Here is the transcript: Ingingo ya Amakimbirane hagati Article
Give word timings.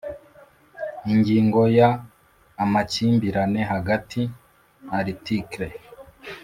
Ingingo 1.11 1.61
ya 1.77 1.89
Amakimbirane 2.63 3.61
hagati 3.73 4.21
Article 4.99 5.67